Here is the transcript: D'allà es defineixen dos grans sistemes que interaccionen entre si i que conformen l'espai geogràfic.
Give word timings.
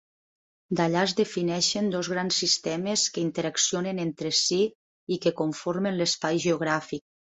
D'allà 0.77 1.03
es 1.09 1.11
defineixen 1.19 1.91
dos 1.95 2.09
grans 2.15 2.39
sistemes 2.43 3.03
que 3.17 3.25
interaccionen 3.25 4.03
entre 4.07 4.33
si 4.41 4.59
i 5.17 5.19
que 5.27 5.37
conformen 5.43 6.01
l'espai 6.01 6.43
geogràfic. 6.49 7.07